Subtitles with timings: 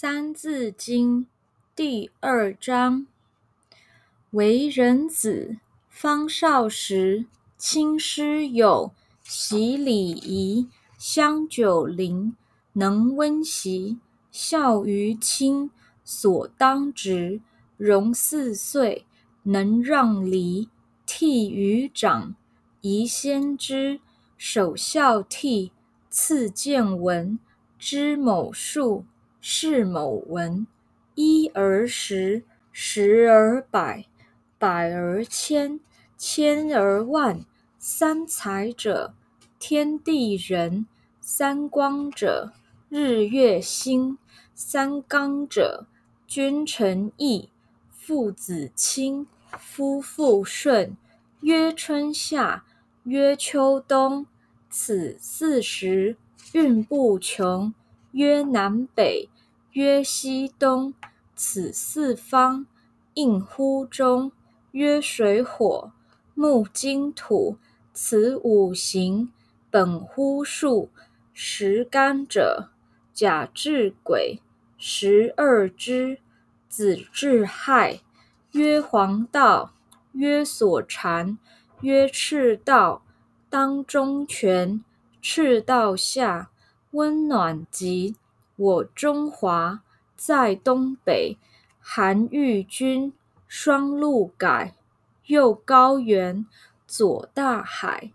[0.00, 1.26] 三字经
[1.74, 3.08] 第二章：
[4.30, 5.56] 为人子，
[5.88, 7.26] 方少时，
[7.56, 8.92] 亲师友，
[9.24, 12.36] 习礼仪，香九龄，
[12.74, 13.98] 能温席，
[14.30, 15.72] 孝于亲，
[16.04, 17.40] 所当执。
[17.76, 19.04] 融四岁，
[19.42, 20.68] 能让梨，
[21.08, 22.36] 悌于长，
[22.82, 23.98] 宜先知。
[24.36, 25.72] 首孝悌，
[26.08, 27.40] 次见闻，
[27.80, 29.04] 知某数。
[29.40, 30.66] 是某文，
[31.14, 34.06] 一而十，十而百，
[34.58, 35.80] 百而千，
[36.16, 37.44] 千而万。
[37.80, 39.14] 三才者，
[39.58, 40.84] 天地人；
[41.20, 42.52] 三光者，
[42.88, 44.18] 日月星；
[44.52, 45.86] 三纲者，
[46.26, 47.48] 君臣义。
[47.90, 49.28] 父子亲，
[49.58, 50.96] 夫妇顺。
[51.40, 52.64] 曰春夏，
[53.04, 54.26] 曰秋冬，
[54.68, 56.16] 此四时
[56.52, 57.72] 运不穷。
[58.10, 59.28] 曰南北，
[59.72, 60.94] 曰西东，
[61.36, 62.66] 此四方
[63.14, 64.32] 应乎中。
[64.72, 65.92] 曰水火
[66.34, 67.56] 木金土，
[67.92, 69.32] 此五行
[69.70, 70.90] 本乎数。
[71.32, 72.70] 十干者，
[73.12, 74.40] 甲至癸，
[74.76, 76.18] 十二支，
[76.68, 78.00] 子至亥。
[78.52, 79.72] 曰黄道，
[80.12, 81.38] 曰所缠，
[81.82, 83.02] 曰赤道。
[83.50, 84.82] 当中权，
[85.20, 86.50] 赤道下。
[86.92, 88.16] 温暖极，
[88.58, 89.82] 我中华
[90.14, 91.38] 在东北。
[91.80, 93.14] 韩愈君，
[93.46, 94.74] 双陆改，
[95.24, 96.44] 右高原，
[96.86, 98.12] 左大海。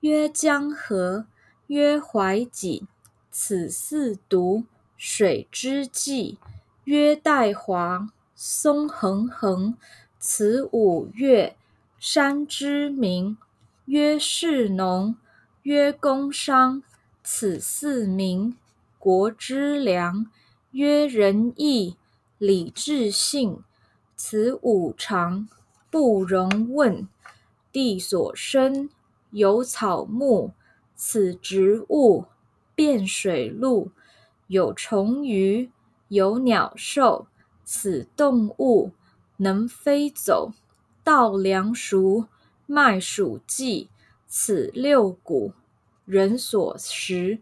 [0.00, 1.26] 曰江河，
[1.68, 2.88] 曰淮济，
[3.30, 4.64] 此四渎，
[4.96, 6.38] 水之纪。
[6.84, 9.76] 曰代华，松横横，
[10.18, 11.54] 此五岳，
[12.00, 13.36] 山之名。
[13.84, 15.14] 曰士农，
[15.62, 16.82] 曰工商。
[17.22, 18.56] 此四民，
[19.02, 20.30] 国之良。
[20.70, 21.96] 曰仁义
[22.38, 23.58] 礼智信，
[24.14, 25.48] 此五常，
[25.90, 27.08] 不容紊。
[27.72, 28.88] 地所生，
[29.32, 30.52] 有草木，
[30.94, 32.26] 此植物；
[32.76, 33.90] 遍水陆，
[34.46, 35.72] 有虫鱼，
[36.06, 37.26] 有鸟兽，
[37.64, 38.92] 此动物。
[39.38, 40.52] 能飞走，
[41.02, 42.28] 稻粱熟，
[42.66, 43.88] 麦黍稷，
[44.28, 45.52] 此六谷。
[46.04, 47.40] 人所食，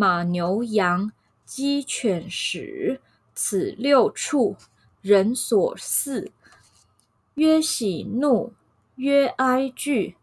[0.00, 1.10] 马牛羊
[1.44, 3.00] 鸡犬豕，
[3.34, 4.54] 此六畜。
[5.00, 6.30] 人所饲。
[7.34, 8.52] 曰喜怒，
[8.94, 10.14] 曰哀惧，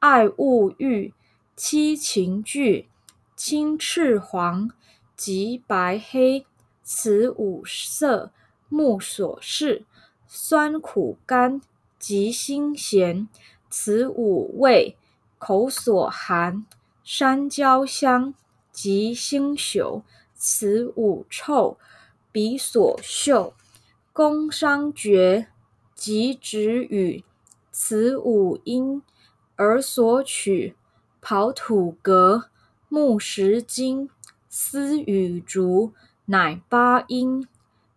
[0.00, 1.14] 爱恶欲，
[1.56, 2.90] 七情具。
[3.34, 4.70] 青赤黄，
[5.16, 6.44] 及白黑，
[6.82, 8.32] 此五色。
[8.68, 9.86] 目所视。
[10.26, 11.62] 酸苦甘，
[11.98, 13.26] 及辛咸，
[13.70, 14.98] 此五味。
[15.38, 16.66] 口所含。
[17.02, 18.34] 山椒香，
[18.72, 20.02] 及星宿，
[20.34, 21.76] 此五臭；
[22.32, 23.54] 鼻所嗅，
[24.12, 25.46] 宫商角，
[25.94, 27.22] 及止语，
[27.70, 29.02] 此五音；
[29.56, 30.74] 而所取，
[31.22, 32.46] 刨土革，
[32.88, 34.10] 木石金，
[34.48, 35.92] 丝与竹，
[36.24, 37.46] 乃八音。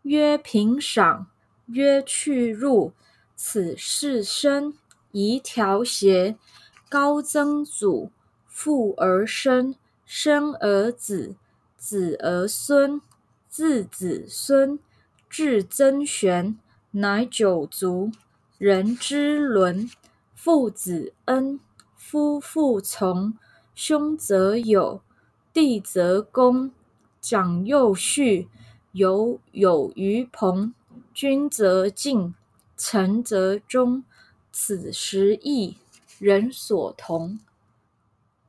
[0.03, 1.25] 曰平赏，
[1.66, 2.91] 曰去入，
[3.35, 4.75] 此四声。
[5.12, 6.38] 宜调谐，
[6.88, 8.12] 高曾祖。
[8.46, 11.35] 父而生，生而子，
[11.77, 13.01] 子而孙，
[13.49, 14.79] 自子孙，
[15.29, 16.57] 至曾玄，
[16.91, 18.11] 乃九族。
[18.57, 19.89] 人之伦，
[20.33, 21.59] 父子恩，
[21.95, 23.38] 夫妇从，
[23.73, 25.01] 兄则友，
[25.51, 26.72] 弟则恭，
[27.19, 28.47] 长幼序，
[28.93, 30.73] 友友于朋，
[31.13, 32.33] 君则敬，
[32.77, 34.03] 臣则忠。
[34.51, 35.77] 此十义，
[36.17, 37.39] 人所同。